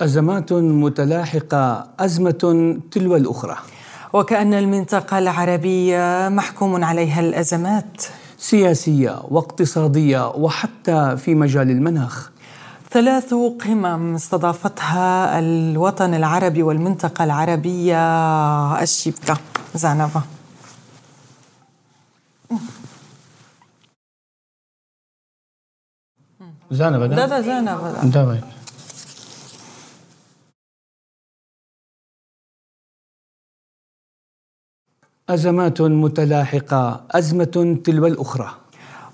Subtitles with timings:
[0.00, 3.56] أزمات متلاحقة أزمة تلو الأخرى.
[4.12, 8.02] وكأن المنطقة العربية محكوم عليها الأزمات.
[8.38, 12.30] سياسية واقتصادية وحتى في مجال المناخ.
[12.90, 18.02] ثلاث قمم استضافتها الوطن العربي والمنطقة العربية.
[18.82, 19.36] الشبكة
[19.74, 20.22] زعنفة.
[26.70, 28.57] زعنفة لا لا زعنفة
[35.30, 38.50] أزمات متلاحقة أزمة تلو الأخرى.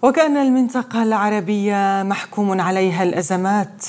[0.03, 3.87] وكأن المنطقة العربية محكوم عليها الأزمات.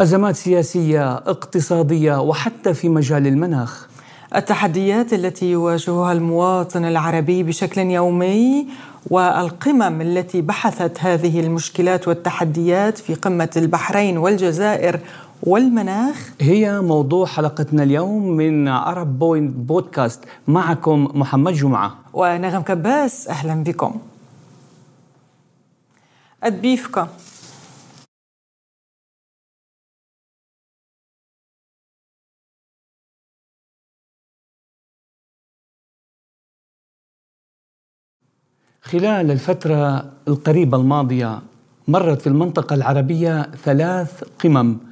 [0.00, 3.88] أزمات سياسية اقتصادية وحتى في مجال المناخ.
[4.36, 8.66] التحديات التي يواجهها المواطن العربي بشكل يومي
[9.10, 15.00] والقمم التي بحثت هذه المشكلات والتحديات في قمة البحرين والجزائر
[15.42, 16.30] والمناخ.
[16.40, 20.24] هي موضوع حلقتنا اليوم من عرب بوينت بودكاست.
[20.48, 21.98] معكم محمد جمعة.
[22.12, 24.00] ونغم كباس أهلا بكم.
[26.42, 27.08] أدبيفكا
[38.82, 41.42] خلال الفترة القريبة الماضية
[41.88, 44.89] مرت في المنطقة العربية ثلاث قمم.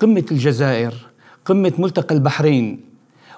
[0.00, 0.94] قمة الجزائر
[1.44, 2.80] قمة ملتقى البحرين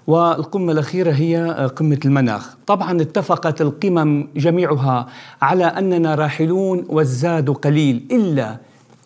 [0.06, 2.56] والقمة الأخيرة هي قمة المناخ.
[2.66, 5.06] طبعا اتفقت القمم جميعها
[5.42, 8.56] على أننا راحلون والزاد قليل إلا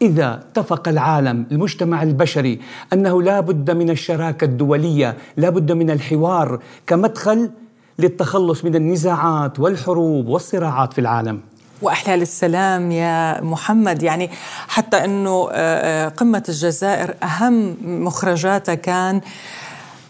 [0.03, 2.61] إذا اتفق العالم المجتمع البشري
[2.93, 7.51] أنه لا بد من الشراكة الدولية لا بد من الحوار كمدخل
[7.99, 11.41] للتخلص من النزاعات والحروب والصراعات في العالم.
[11.82, 14.30] واحلال السلام يا محمد يعني
[14.68, 19.22] حتى انه آه، آه، قمه الجزائر اهم مخرجاتها كان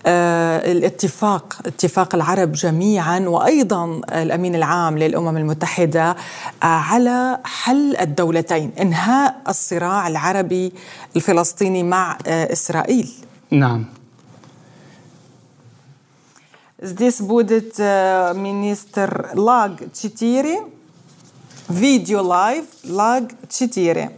[0.06, 6.16] آه، الاتفاق اتفاق العرب جميعا وايضا الامين العام للامم المتحده
[6.62, 10.74] على حل الدولتين انهاء الصراع العربي
[11.16, 13.12] الفلسطيني مع اسرائيل
[13.52, 13.86] نعم
[16.84, 17.78] Здесь будет
[18.48, 20.75] министр Лаг 4
[21.70, 24.12] Видео лайв лаг 4.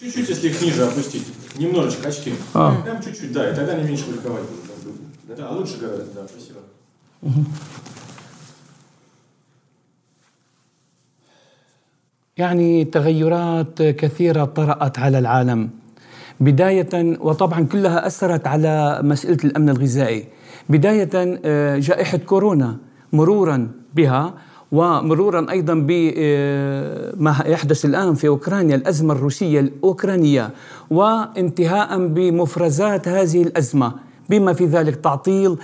[0.00, 1.26] Чуть-чуть, если их ниже опустить.
[1.56, 2.34] Немножечко очки.
[2.52, 2.80] А.
[2.82, 5.36] Прям чуть-чуть, да, и тогда они меньше публиковать будут.
[5.36, 6.60] Да, лучше говорят, да, спасибо.
[7.22, 7.44] Угу.
[12.36, 15.70] يعني تغيرات كثيرة طرأت على العالم
[16.40, 20.24] بداية وطبعا كلها أثرت على مسألة الأمن الغذائي
[20.69, 21.09] بداية
[21.45, 22.77] آه، جائحة كورونا
[23.13, 24.33] مرورا بها
[24.71, 30.49] ومرورا أيضا بما آه، يحدث الآن في أوكرانيا الأزمة الروسية الأوكرانية
[30.89, 33.93] وانتهاء بمفرزات هذه الأزمة
[34.29, 35.57] بما في ذلك تعطيل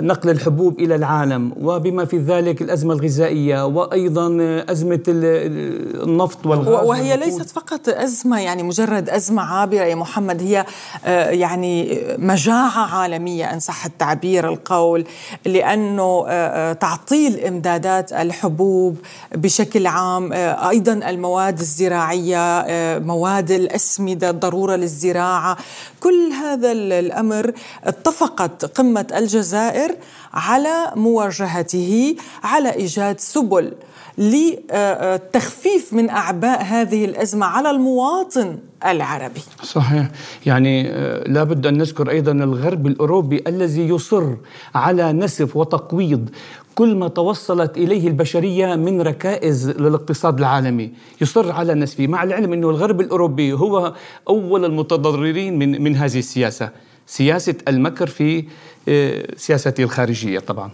[0.00, 4.28] نقل الحبوب إلى العالم وبما في ذلك الأزمة الغذائية وأيضا
[4.70, 10.64] أزمة النفط والغاز وهي ليست فقط أزمة يعني مجرد أزمة عابرة يا محمد هي
[11.04, 15.04] آه، يعني مجاعة عالمية إن صح التعبير القول
[15.46, 18.96] لأنه آه، تعطيل إمدادات الحبوب
[19.34, 22.64] بشكل عام أيضا المواد الزراعية
[22.98, 25.56] مواد الأسمدة الضرورة للزراعة.
[26.00, 27.52] كل هذا الأمر
[27.84, 29.96] اتفقت قمة الجزائر
[30.32, 33.72] على مواجهته على إيجاد سبل
[34.18, 39.40] لتخفيف من أعباء هذه الأزمة على المواطن العربي.
[39.62, 40.10] صحيح،
[40.46, 44.34] يعني آه، لابد أن نذكر أيضا الغرب الأوروبي الذي يصر
[44.74, 46.28] على نسف وتقويض
[46.74, 52.70] كل ما توصلت إليه البشرية من ركائز للاقتصاد العالمي، يصر على نسفه، مع العلم أنه
[52.70, 53.94] الغرب الأوروبي هو
[54.28, 56.70] أول المتضررين من من هذه السياسة.
[57.06, 58.44] سياسة المكر في
[58.87, 60.71] آه، سياسته الخارجية طبعا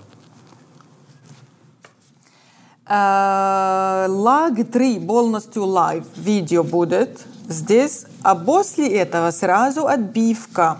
[4.07, 10.77] Лаг 3 полностью лайв видео будет здесь, а после этого сразу отбивка.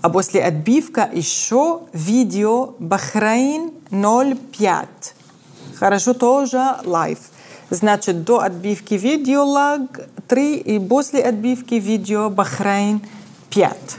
[0.00, 5.14] А после отбивка еще видео Бахрейн 05.
[5.78, 7.18] Хорошо, тоже лайв.
[7.70, 13.02] Значит, до отбивки видео лаг 3 и после отбивки видео Бахрейн
[13.50, 13.96] 5.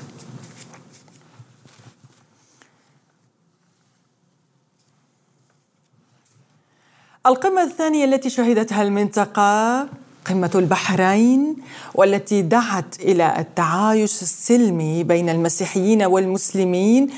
[7.27, 9.89] القمة الثانية التي شهدتها المنطقة
[10.27, 11.57] قمة البحرين
[11.95, 17.11] والتي دعت إلى التعايش السلمي بين المسيحيين والمسلمين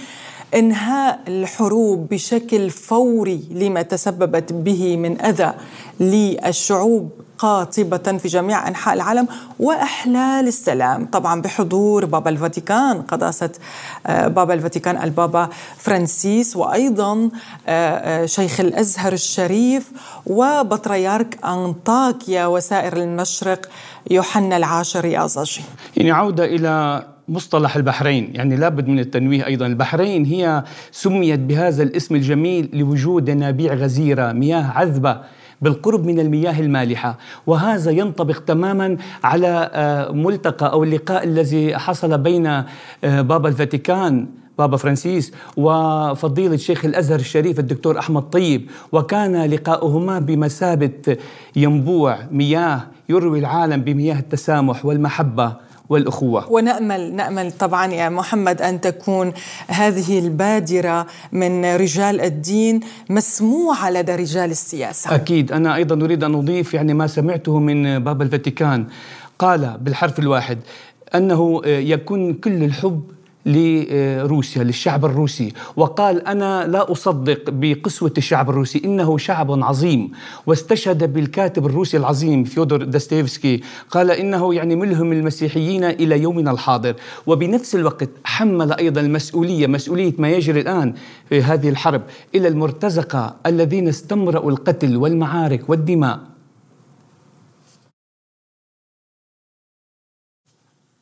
[0.54, 5.54] إنهاء الحروب بشكل فوري لما تسببت به من أذى
[6.00, 7.10] للشعوب
[7.42, 9.28] قاطبة في جميع أنحاء العالم
[9.58, 11.06] وإحلال السلام.
[11.06, 13.50] طبعا بحضور بابا الفاتيكان قداسة
[14.06, 17.30] آه، بابا الفاتيكان البابا فرانسيس وأيضا
[17.68, 19.92] آه، آه، شيخ الأزهر الشريف
[20.26, 23.66] وبطريرك أنطاكيا وسائر المشرق
[24.10, 25.62] يوحنا العاشر يازجي
[25.96, 28.30] يعني عودة إلى مصطلح البحرين.
[28.34, 29.66] يعني لابد من التنويه أيضا.
[29.66, 35.41] البحرين هي سميت بهذا الاسم الجميل لوجود ينابيع غزيرة مياه عذبة.
[35.62, 37.18] بالقرب من المياه المالحة.
[37.46, 42.66] وهذا ينطبق تماما على آه، ملتقى أو اللقاء الذي حصل بين آه،
[43.02, 44.26] بابا الفاتيكان
[44.58, 48.70] بابا فرانسيس وفضيلة شيخ الأزهر الشريف الدكتور أحمد طيب.
[48.92, 51.16] وكان لقاؤهما بمثابة
[51.56, 55.56] ينبوع مياه يروي العالم بمياه التسامح والمحبة.
[55.92, 56.52] والأخوة.
[56.52, 59.32] ونأمل نأمل طبعا يا محمد أن تكون
[59.68, 62.80] هذه البادرة من رجال الدين
[63.10, 65.14] مسموعة لدى رجال السياسة.
[65.14, 65.52] أكيد.
[65.52, 68.86] أنا أيضا أريد أن أضيف يعني ما سمعته من بابا الفاتيكان.
[69.38, 70.58] قال بالحرف الواحد
[71.14, 73.02] أنه يكون كل الحب
[73.46, 75.52] لروسيا للشعب الروسي.
[75.76, 80.10] وقال أنا لا أصدق بقسوة الشعب الروسي إنه شعب عظيم.
[80.46, 83.60] واستشهد بالكاتب الروسي العظيم فيودور داستيفسكي
[83.90, 86.94] قال إنه يعني ملهم المسيحيين إلى يومنا الحاضر.
[87.26, 90.94] وبنفس الوقت حمل أيضا المسؤوليه مسؤولية ما يجري الآن
[91.28, 92.02] في هذه الحرب
[92.34, 96.20] إلى المرتزقة الذين استمرأوا القتل والمعارك والدماء.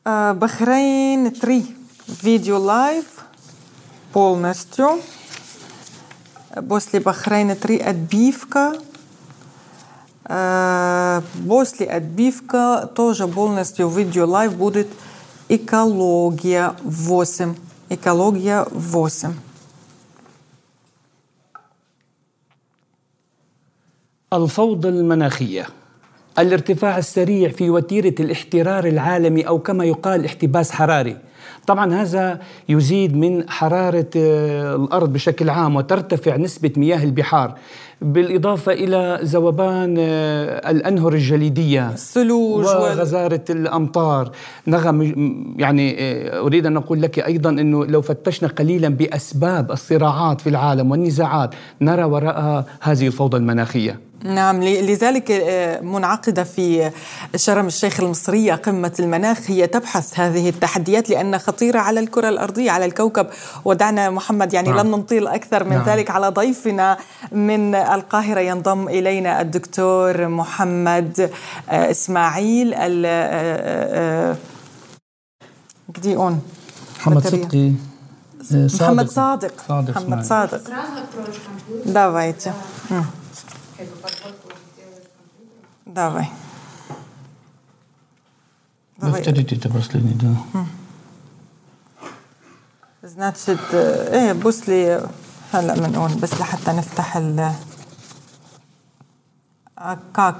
[0.06, 1.79] آه، بحرين تري.
[2.09, 3.05] видео лайв
[4.13, 5.01] полностью.
[6.69, 8.73] После Бахрейна 3 отбивка.
[10.23, 14.87] После отбивка тоже полностью видео лайв будет
[15.49, 17.55] экология 8.
[17.89, 19.33] Экология 8.
[24.33, 25.67] الفوضى المناخيه
[26.40, 31.16] الارتفاع السريع في وتيرة الاحترار العالمي أو كما يقال احتباس حراري.
[31.66, 37.54] طبعا هذا يزيد من حرارة آه، الأرض بشكل عام وترتفع نسبة مياه البحار
[38.02, 44.30] بالإضافة إلى ذوبان آه، الأنهر الجليدية الثلوج وغزارة الأمطار.
[44.66, 45.02] نغم
[45.58, 50.90] يعني آه، أريد أن أقول لك أيضا أنه لو فتشنا قليلا بأسباب الصراعات في العالم
[50.90, 54.09] والنزاعات نرى وراءها هذه الفوضى المناخية.
[54.24, 56.90] نعم لذلك آه، منعقدة في
[57.36, 59.38] شرم الشيخ المصرية قمة المناخ.
[59.46, 63.26] هي تبحث هذه التحديات لأنها خطيرة على الكرة الأرضية على الكوكب.
[63.64, 64.78] ودعنا محمد يعني نعم.
[64.86, 65.88] لن نطيل أكثر من نعم.
[65.88, 66.96] ذلك على ضيفنا
[67.32, 71.30] من القاهرة ينضم إلينا الدكتور محمد
[71.70, 72.70] آه، إسماعيل
[75.96, 76.42] جدي أون.
[77.00, 77.72] محمد صدقي
[78.66, 78.82] صادق.
[78.82, 80.60] محمد صادق, صادق محمد صادق.
[85.85, 86.31] Давайте.
[88.97, 89.13] Давай.
[89.17, 90.65] Повторите это последний, да.
[93.03, 95.09] Значит, ايه بص لي
[95.53, 97.51] هلا بنقول بس لحتى نفتح ال
[100.15, 100.35] كاك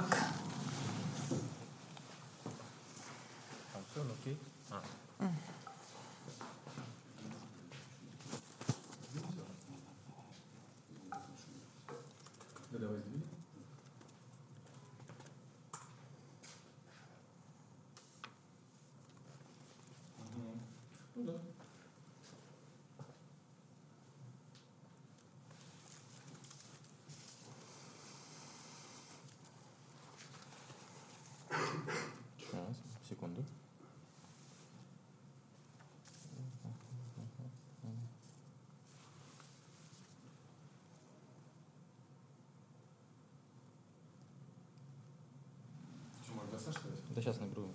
[47.14, 47.68] Да сейчас наберу.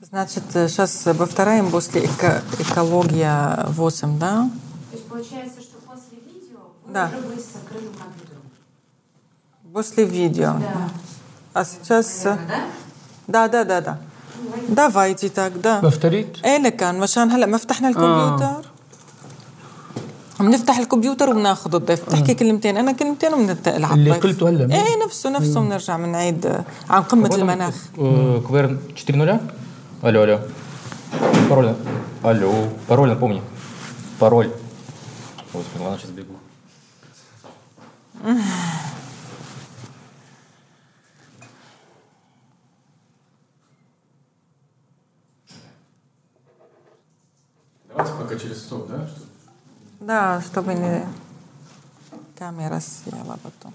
[0.00, 4.50] Значит, сейчас повторяем после эко экология 8, да?
[4.90, 7.10] То есть получается, что после видео вы да.
[7.12, 8.42] уже будете с открытым компьютером?
[9.72, 10.54] После видео.
[10.60, 10.90] Да.
[11.54, 12.24] А сейчас...
[12.24, 12.48] Наверное,
[13.26, 13.48] да?
[13.48, 13.98] Да, да, да, да.
[14.68, 15.80] Давайте так, да.
[15.80, 18.62] повторить ايه كان مشان هلا ما فتحنا الكمبيوتر آه.
[20.40, 25.04] بنفتح الكمبيوتر وبناخذ الضيف بتحكي كلمتين انا كلمتين وبننتقل على الضيف اللي قلته هلا ايه
[25.04, 27.74] نفسه نفسه بنرجع بنعيد عن قمه المناخ
[28.48, 28.78] كويرن
[29.10, 29.40] 4 0
[30.02, 30.38] алло алло
[31.48, 31.74] пароль
[32.24, 32.52] алло
[32.88, 33.42] пароль напомни
[34.20, 34.50] пароль
[35.56, 36.36] Господи, ладно, сейчас бегу.
[48.18, 49.06] Пока через стоп, да?
[49.06, 49.29] Что?
[50.00, 51.06] Да, чтобы не
[52.36, 53.72] камера съела потом.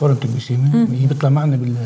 [0.00, 1.76] فرنت البسيمة هي بيطلع معنا بال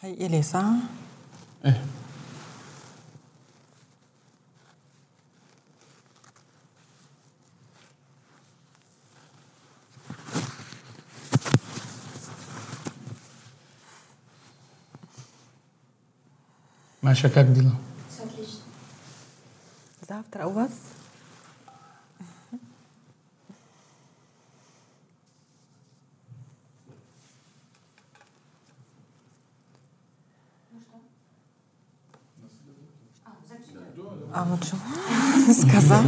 [0.00, 0.64] هي إلي صح؟
[1.64, 1.84] إيه.
[17.13, 17.69] Маша, как дела?
[18.09, 18.57] Все отлично.
[20.09, 20.71] Завтра у вас?
[34.33, 34.75] А вот что?
[35.53, 36.01] Сказал.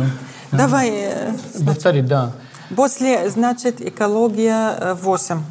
[0.52, 0.90] Давай.
[0.90, 1.34] Э,
[1.64, 2.34] Повтори, да.
[2.76, 5.44] После, значит, экология э, 8.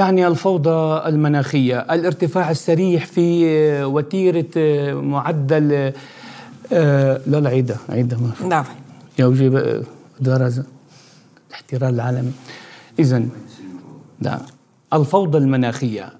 [0.00, 5.92] يعني الفوضى المناخية الارتفاع السريع في آه، وتيرة آه، معدل
[6.72, 8.64] آه، لا لا عيدة عيدة ما نعم.
[9.18, 9.82] يوجب
[10.20, 10.64] درجة
[11.48, 12.32] الاحترار العالمي.
[12.98, 13.22] إذا
[14.20, 14.40] نعم.
[14.92, 16.12] الفوضى المناخية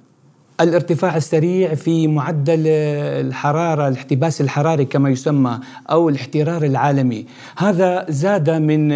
[0.61, 5.59] الارتفاع السريع في معدل الحرارة الاحتباس الحراري كما يسمى
[5.91, 7.27] أو الاحترار العالمي.
[7.59, 8.93] هذا زاد من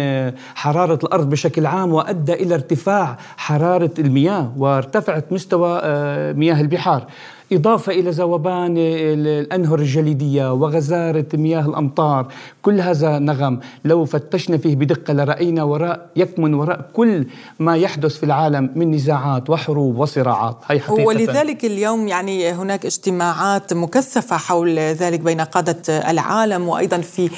[0.55, 7.07] حرارة الأرض بشكل عام وأدى إلى ارتفاع حرارة المياه وارتفعت مستوى آه، مياه البحار.
[7.51, 12.27] إضافة إلى ذوبان الأنهر الجليدية وغزارة مياه الأمطار
[12.61, 13.59] كل هذا نغم.
[13.85, 17.27] لو فتشنا فيه بدقة لرأينا وراء يكمن وراء كل
[17.59, 20.57] ما يحدث في العالم من نزاعات وحروب وصراعات.
[20.67, 21.05] هي حقيقة.
[21.05, 27.29] ولذلك اليوم يعني هناك اجتماعات مكثفة حول ذلك بين قادة العالم وأيضا في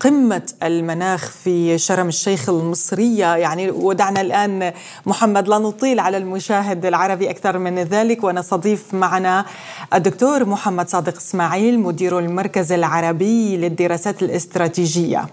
[0.00, 3.36] قمة المناخ في شرم الشيخ المصرية.
[3.36, 4.72] يعني ودعنا الآن
[5.06, 9.44] محمد لا نطيل على المشاهد العربي أكثر من ذلك ونستضيف معنا
[9.93, 15.25] الدكتور محمد صادق إسماعيل مدير المركز العربي للدراسات الاستراتيجية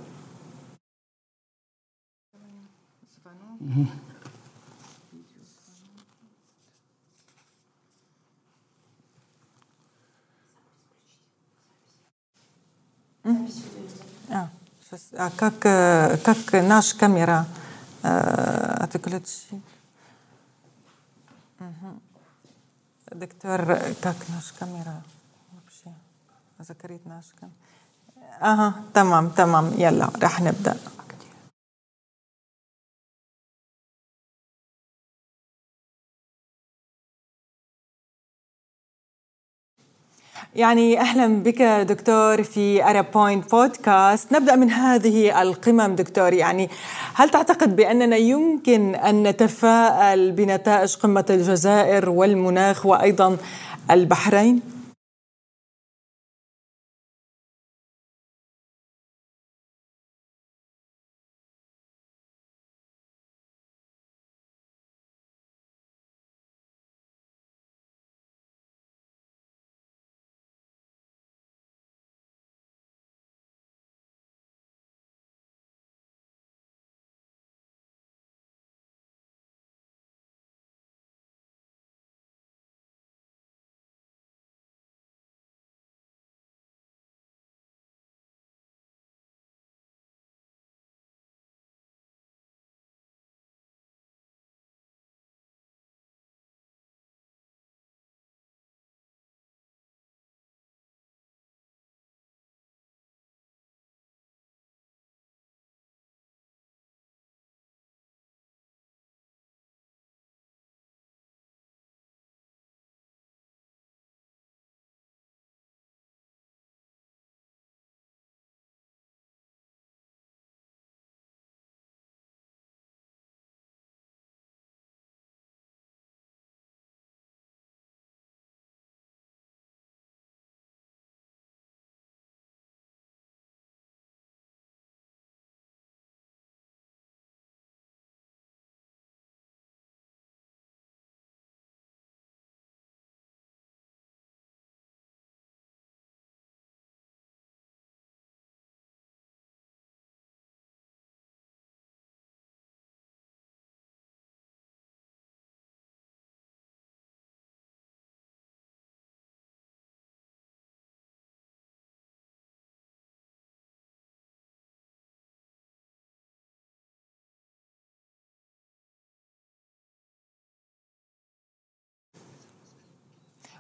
[14.30, 14.49] А,
[14.80, 17.47] сейчас, а как, э, как наш камера
[18.02, 18.09] э,
[18.85, 19.62] отключить?
[21.59, 22.00] Мгм.
[23.11, 25.02] Доктор, как наш камера
[25.52, 25.95] вообще
[26.59, 27.56] закрыть наш камера?
[28.42, 30.76] اها تمام تمام يلا رح نبدا
[40.55, 46.34] يعني أهلا بك دكتور في ارب بوينت بودكاست نبدأ من هذه القمم دكتور.
[46.34, 46.70] يعني
[47.13, 53.38] هل تعتقد بأننا يمكن أن نتفائل بنتائج قمة الجزائر والمناخ وأيضا
[53.91, 54.62] البحرين؟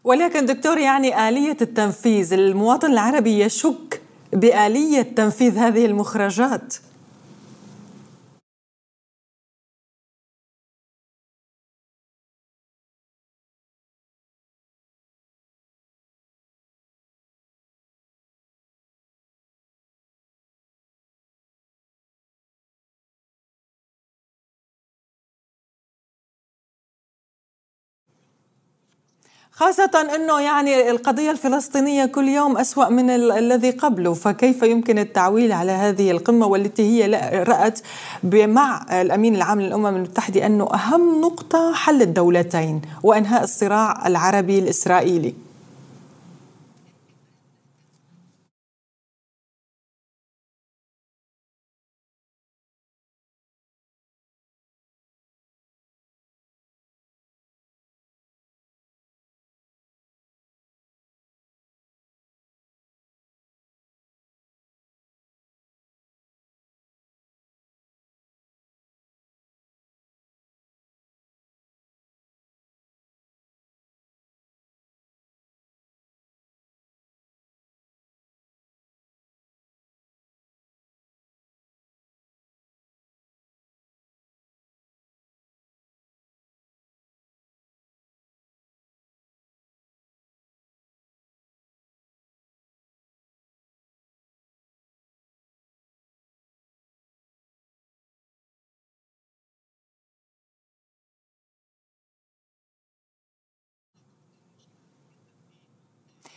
[0.03, 4.01] ولكن دكتور يعني آلية التنفيذ المواطن العربي يشك
[4.33, 6.75] بآلية تنفيذ هذه المخرجات.
[29.61, 35.71] خاصة أنه يعني القضية الفلسطينية كل يوم أسوأ من الذي قبله فكيف يمكن التعويل على
[35.71, 37.05] هذه القمة والتي هي
[37.47, 37.79] رأت
[38.33, 45.50] مع الأمين العام للأمم المتحدة أنه أهم نقطة حل الدولتين وإنهاء الصراع العربي الإسرائيلي؟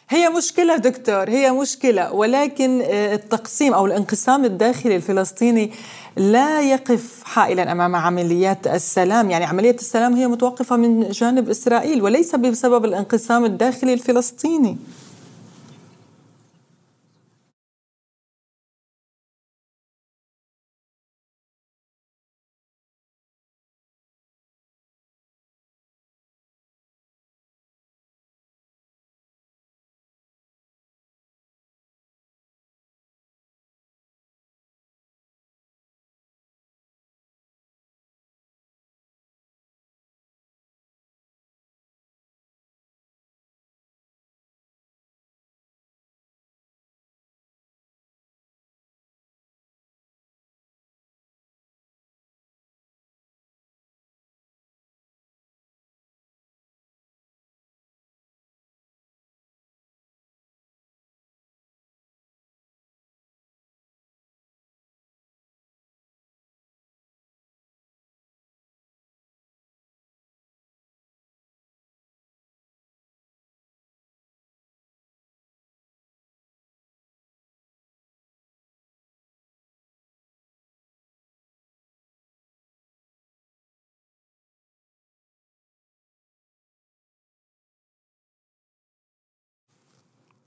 [0.09, 5.71] هي مشكلة دكتور هي مشكلة ولكن آه، التقسيم أو الانقسام الداخلي الفلسطيني
[6.17, 9.31] لا يقف حائلا أمام عمليات السلام.
[9.31, 14.79] يعني عملية السلام هي متوقفة من جانب إسرائيل وليس بسبب الانقسام الداخلي الفلسطيني.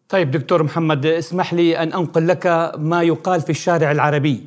[0.10, 4.44] طيب دكتور محمد اسمح لي أن أنقل لك ما يقال في الشارع العربي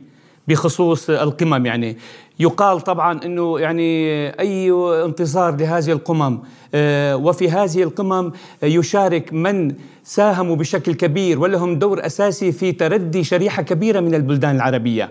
[0.48, 1.96] بخصوص القمم يعني
[2.38, 4.72] يقال طبعا إنه يعني أي
[5.04, 6.38] انتصار لهذه القمم
[6.74, 13.62] آه، وفي هذه القمم يشارك من ساهموا بشكل كبير ولهم دور أساسي في تردي شريحة
[13.62, 15.10] كبيرة من البلدان العربية.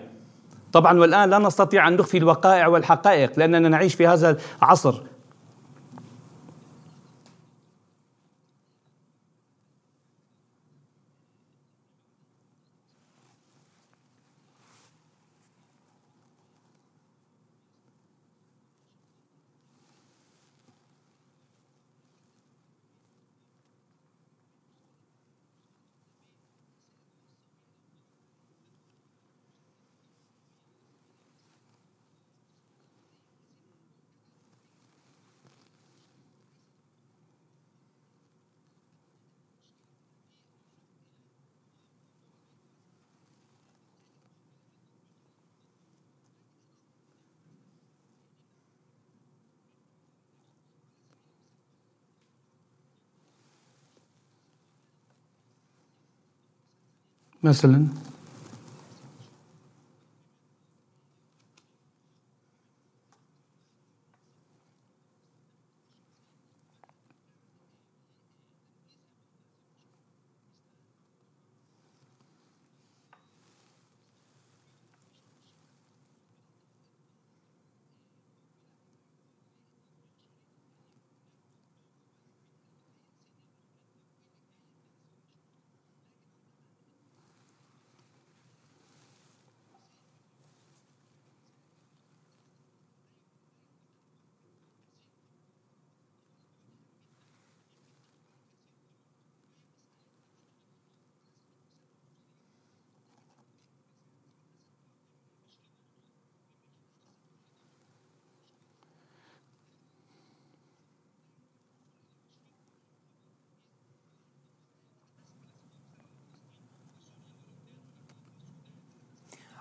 [0.72, 5.02] طبعا والآن لا نستطيع أن نخفي الوقائع والحقائق لأننا نعيش في هذا العصر
[57.42, 57.86] مثلا.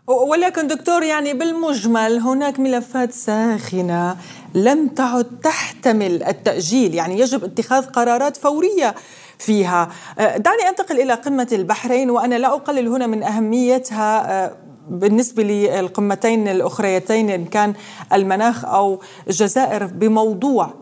[0.09, 4.17] ولكن دكتور يعني بالمجمل هناك ملفات ساخنة
[4.53, 6.95] لم تعد تحتمل التأجيل.
[6.95, 8.95] يعني يجب اتخاذ قرارات فورية
[9.37, 9.89] فيها.
[10.19, 14.55] آه، دعني أنتقل إلى قمة البحرين وأنا لا أقلل هنا من أهميتها آه،
[14.89, 17.73] بالنسبة للقمتين الأخريتين إن كان
[18.13, 20.73] المناخ أو الجزائر بموضوع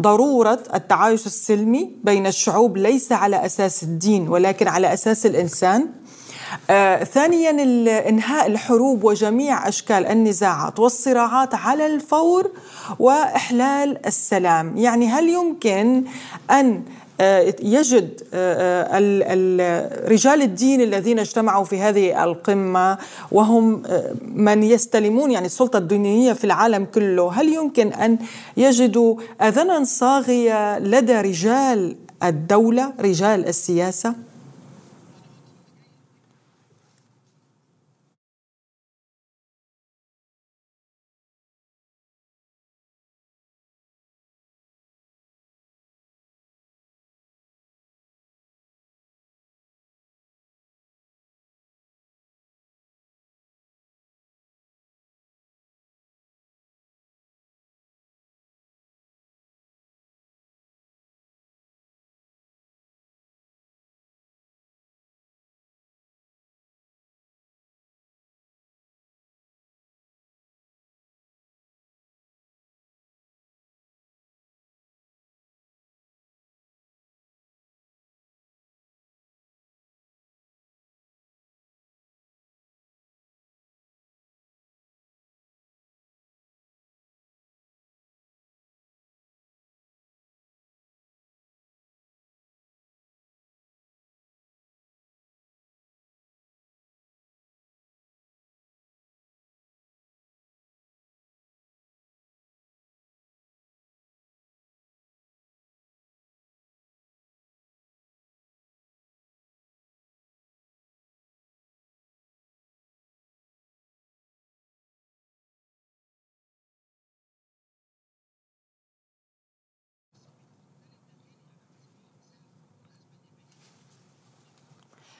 [0.00, 5.88] ضرورة التعايش السلمي بين الشعوب ليس على أساس الدين ولكن على أساس الإنسان.
[6.70, 7.50] آه، ثانيا
[8.08, 12.50] إنهاء الحروب وجميع أشكال النزاعات والصراعات على الفور
[12.98, 16.04] وإحلال السلام يعني هل يمكن
[16.50, 16.82] أن
[17.20, 22.98] آه، يجد آه، رجال الدين الذين اجتمعوا في هذه القمة
[23.32, 23.82] وهم
[24.34, 28.18] من يستلمون يعني السلطة الدينية في العالم كله، هل يمكن أن
[28.56, 34.14] يجدوا اذنا صاغية لدى رجال الدولة، رجال السياسة؟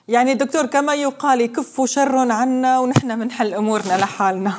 [0.07, 4.53] يعني دكتور كما يقال يكفوا شر عنا ونحن بنحل امورنا لحالنا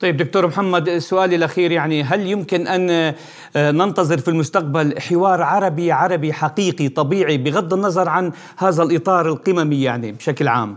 [0.00, 5.92] طيب دكتور محمد سؤالي الأخير يعني هل يمكن أن آه، ننتظر في المستقبل حوار عربي
[5.92, 10.76] عربي حقيقي طبيعي بغض النظر عن هذا الإطار القممي يعني بشكل عام؟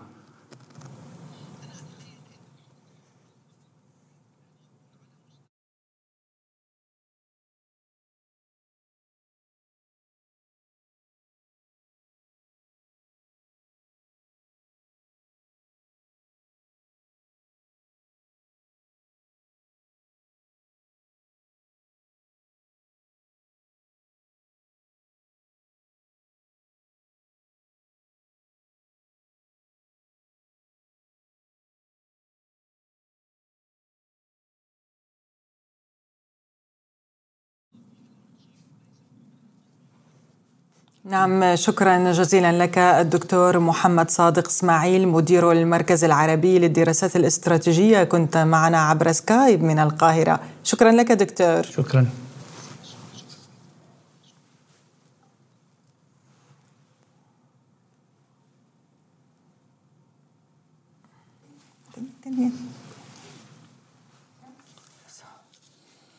[41.09, 48.03] نعم شكرا جزيلا لك الدكتور محمد صادق إسماعيل مدير المركز العربي للدراسات الاستراتيجية.
[48.03, 50.39] كنت معنا عبر سكايب من القاهرة.
[50.63, 51.63] شكرا لك دكتور.
[51.63, 52.07] شكرا.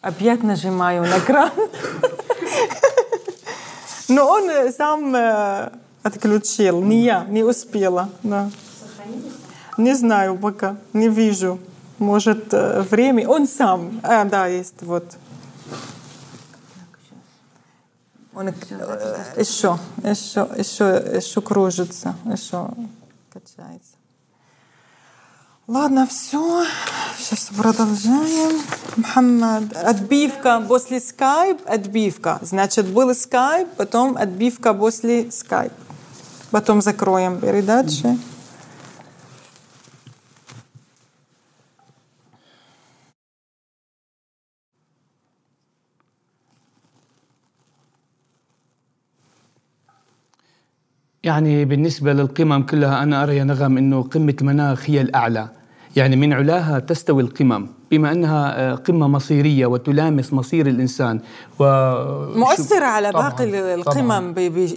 [0.04, 1.50] أبيات نجماي ونكران
[4.10, 8.08] No on sam отключил, не я, не успела.
[8.24, 8.50] Да.
[9.78, 11.60] Не знаю пока, не вижу.
[11.98, 12.52] Может,
[12.90, 14.00] время, он сам.
[14.02, 15.16] А, да, есть, вот.
[18.34, 22.68] Он еще, еще, еще, еще кружится, еще
[23.32, 23.99] качается.
[25.69, 26.63] Ладно, все.
[27.17, 28.61] Сейчас продолжаем.
[28.97, 29.75] Мухаммад.
[29.75, 31.59] Отбивка после скайп.
[31.65, 32.37] Отбивка.
[32.41, 35.73] Значит, был скайп, потом отбивка после скайп.
[36.51, 38.17] Потом закроем передачи.
[51.25, 55.49] يعني بالنسبة للقمم كلها أنا أرى يا نغم أنه قمة المناخ هي الأعلى
[55.96, 57.66] يعني من علاها تستوي القمم.
[57.90, 61.20] بما أنها آه، قمة مصيرية وتلامس مصير الإنسان
[61.58, 61.64] و
[62.38, 64.34] مؤثرة على طبعاً باقي القمم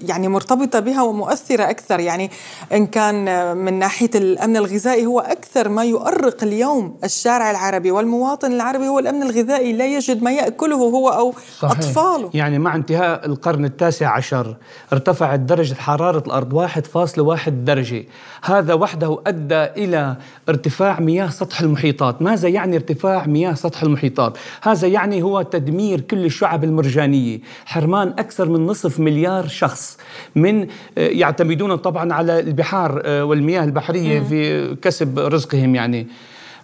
[0.08, 2.00] يعني مرتبطة بها ومؤثرة أكثر.
[2.00, 2.32] يعني
[2.74, 8.88] إن كان من ناحية الأمن الغذائي هو أكثر ما يؤرق اليوم الشارع العربي والمواطن العربي
[8.88, 11.78] هو الأمن الغذائي لا يجد ما يأكله هو أو صحيح.
[11.78, 12.30] أطفاله.
[12.34, 14.56] يعني مع انتهاء القرن التاسع عشر
[14.94, 18.06] ارتفعت درجة حرارة الأرض 1.1 درجة.
[18.44, 20.16] هذا وحده أدى إلى
[20.50, 22.22] ارتفاع مياه سطح المحيطات.
[22.22, 24.38] ماذا يعني ارتفاع ارتفاع مياه سطح المحيطات.
[24.62, 27.40] هذا يعني هو تدمير كل الشعب المرجانية.
[27.66, 29.98] حرمان أكثر من نصف مليار شخص.
[30.36, 36.08] من آه، يعتمدون طبعا على البحار آه، والمياه البحرية في كسب رزقهم يعني.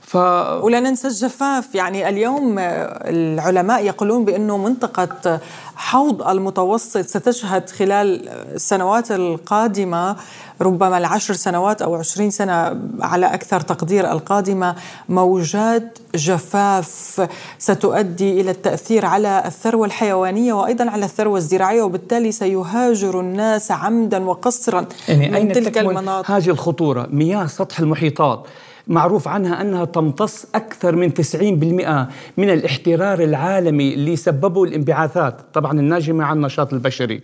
[0.01, 0.15] ف...
[0.63, 1.75] ولا ننسى الجفاف.
[1.75, 5.39] يعني اليوم العلماء يقولون بأنه منطقة
[5.79, 10.15] حوض المتوسط ستشهد خلال السنوات القادمة
[10.61, 14.75] ربما العشر سنوات أو عشرين سنة على أكثر تقدير القادمة
[15.09, 17.27] موجات جفاف
[17.59, 24.85] ستؤدي إلى التأثير على الثروة الحيوانية وأيضا على الثروة الزراعية وبالتالي سيهاجر الناس عمدا وقصرا
[25.07, 26.31] يعني من أين تلك المناطق.
[26.31, 28.43] هذه الخطورة؟ مياه سطح المحيطات.
[28.89, 35.41] معروف عنها أنها تمتص أكثر من 90% من الاحترار العالمي اللي سببه الانبعاثات.
[35.53, 37.21] طبعا الناجمة عن النشاط البشري.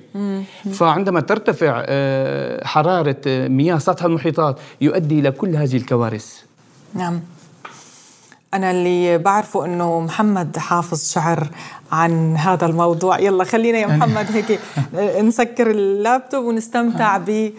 [0.73, 6.41] فعندما ترتفع آه، حرارة آه، مياه سطح المحيطات يؤدي إلى كل هذه الكوارث.
[6.93, 7.19] نعم.
[8.53, 11.47] أنا اللي بعرفه أنه محمد حافظ شعر
[11.91, 13.19] عن هذا الموضوع.
[13.19, 14.59] يلا خلينا يا محمد هيك
[15.21, 17.51] نسكر اللابتوب ونستمتع ب آه،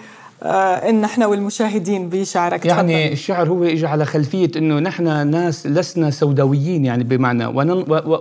[0.42, 2.66] إن إحنا والمشاهدين بشعرك.
[2.66, 3.12] يعني تفضل.
[3.12, 7.46] الشعر هو اجى على خلفية إنه نحن ناس لسنا سوداويين يعني بمعنى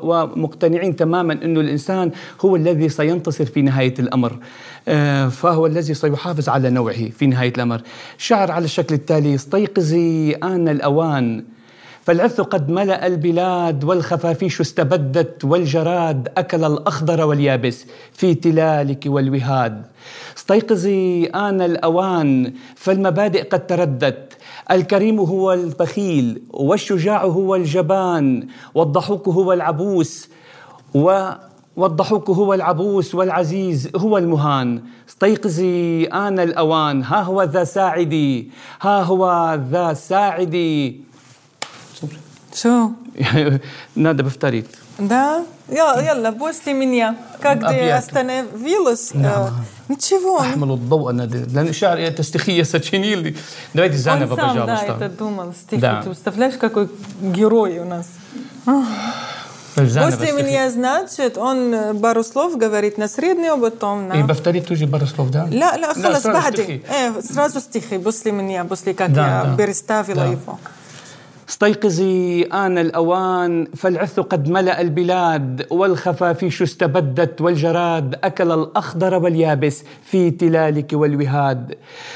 [0.03, 4.37] ومقتنعين تماما إنه الإنسان هو الذي سينتصر في نهاية الأمر.
[4.87, 7.81] آه، فهو الذي سيحافظ على نوعه في نهاية الأمر.
[8.17, 11.43] شعر على الشكل التالي استيقظي آن الأوان.
[12.05, 19.85] فالعث قد ملأ البلاد والخفافيش استبدت والجراد أكل الأخضر واليابس في تلالك والوهاد.
[20.37, 24.37] استيقظي آن الأوان فالمبادئ قد تردت.
[24.71, 30.29] الكريم هو البخيل والشجاع هو الجبان والضحوك هو العبوس
[30.93, 31.29] و
[31.75, 34.81] والضحوك هو العبوس والعزيز هو المهان.
[35.09, 41.05] استيقظي آن الأوان ها هو ذا ساعدي ها هو ذا ساعدي.
[42.54, 42.90] شو؟
[43.96, 44.66] نادى بفتريت
[44.98, 45.42] Да?
[45.70, 47.16] يلا после меня.
[47.40, 49.14] Как ты остановилась?
[49.88, 50.40] Ничего.
[50.40, 53.36] أحمل الضوء نادى لأن شعر تستخية сочинили.
[53.74, 55.54] Давайте заново, Он сам, да, это думал.
[55.54, 55.80] Стихи.
[55.80, 56.02] Да.
[56.02, 56.88] Ты представляешь, какой
[57.20, 58.06] герой у нас?
[59.74, 64.12] После меня, значит, он пару слов говорит на среднюю, потом на...
[64.14, 65.46] И повторит тоже пару слов, да?
[65.50, 66.82] لا لا خلص بعدين.
[66.90, 70.58] ايه сразу стихи, после меня, после как я переставила его.
[71.49, 80.93] استيقظي آن الأوان فالعث قد ملأ البلاد والخفافيش استبدت والجراد أكل الأخضر واليابس في تلالك
[80.93, 81.75] والوهاد.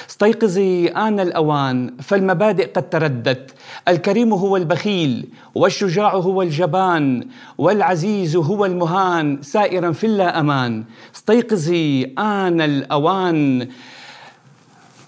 [0.10, 3.52] استيقظي آن الأوان فالمبادئ قد تردت.
[3.88, 10.84] الكريم هو البخيل والشجاع هو الجبان والعزيز هو المهان سائرا في اللا أمان.
[11.16, 13.68] استيقظي آن الأوان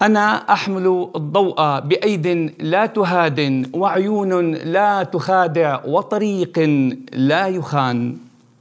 [0.02, 6.58] أنا أحمل الضوء بأيد لا تهادن وعيون لا تخادع وطريق
[7.12, 8.16] لا يخان.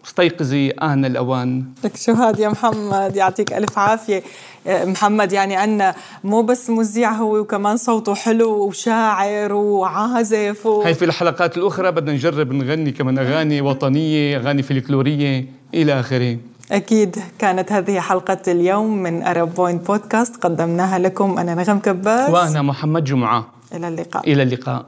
[0.06, 1.64] استيقظي آن الأوان.
[1.84, 4.24] لك شو هاد يا محمد؟ يعطيك ألف عافية.
[4.68, 10.82] محمد يعني عنا مو بس مذيع هو وكمان صوته حلو وشاعر وعازف و...
[10.82, 16.38] هاي في الحلقات الأخرى بدنا نجرب نغني كمان أغاني وطنية أغاني فلكلورية إلى آخره.
[16.73, 22.63] أكيد كانت هذه حلقة اليوم من أرب بوينت بودكاست قدمناها لكم أنا نغم كباس وأنا
[22.63, 24.87] محمد جمعة إلى اللقاء إلى اللقاء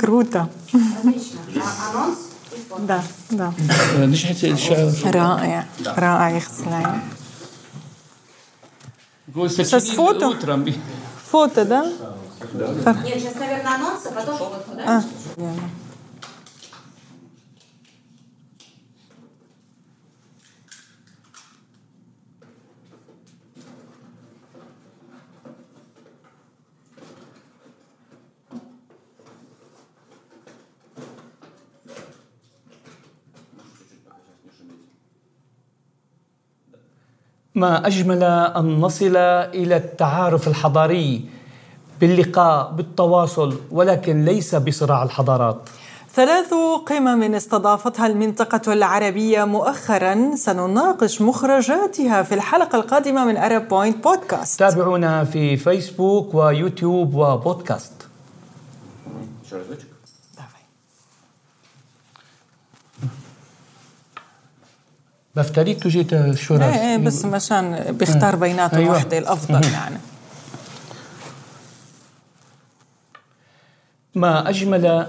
[0.00, 0.46] كروتة
[2.78, 3.52] Да, да.
[5.04, 5.64] رائع
[5.98, 7.00] رائع يغسل العين
[9.48, 10.26] Сейчас фото?
[11.30, 11.82] Фото, да?
[11.84, 14.82] Нет, сейчас, наверное, анонс, а потом фото, да?
[14.86, 15.02] А,
[37.55, 41.25] ما أجمل أن نصل إلى التعارف الحضاري
[42.01, 45.69] باللقاء بالتواصل ولكن ليس بصراع الحضارات.
[46.13, 46.53] ثلاث
[46.85, 50.35] قمم استضافتها المنطقة العربية مؤخرا.
[50.35, 57.93] سنناقش مخرجاتها في الحلقة القادمة من Arab Point بودكاست تابعونا في فيسبوك ويوتيوب وبودكاست.
[65.35, 68.95] بفتريت جيت شو إيه إيه بس مشان بيختار بيناتهم أيوة.
[68.95, 69.97] وحدة الأفضل يعني.
[74.15, 75.07] ما أجمل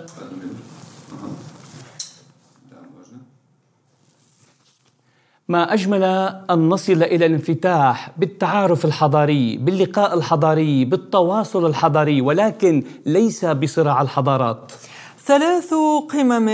[5.49, 6.05] ما أجمل
[6.51, 14.73] أن نصل إلى الانفتاح بالتعارف الحضاري باللقاء الحضاري بالتواصل الحضاري ولكن ليس بصراع الحضارات.
[15.26, 15.74] ثلاث
[16.10, 16.50] قمم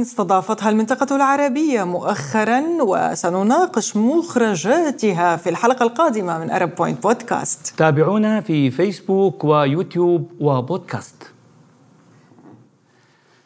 [0.00, 8.70] استضافتها المنطقة العربية مؤخرا وسنناقش مخرجاتها في الحلقة القادمة من أرب بوينت بودكاست تابعونا في
[8.70, 11.32] فيسبوك ويوتيوب وبودكاست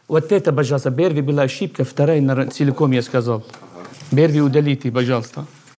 [0.06, 3.42] От это, пожалуйста, Берви была ошибка, вторая на силиком я сказал.
[4.12, 5.46] Берви удалите, пожалуйста.